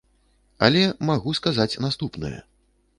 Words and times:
Але 0.67 0.81
магу 1.11 1.37
сказаць 1.41 1.71
наступнае. 1.89 2.37